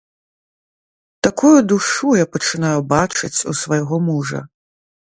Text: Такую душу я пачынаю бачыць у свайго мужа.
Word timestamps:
Такую 1.27 1.53
душу 1.73 2.07
я 2.23 2.27
пачынаю 2.37 2.75
бачыць 2.95 3.35
у 3.53 3.59
свайго 3.65 4.03
мужа. 4.09 4.39